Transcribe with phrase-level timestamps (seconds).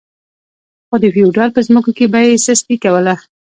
[0.87, 3.15] خو د فیوډال په ځمکو کې به یې سستي کوله.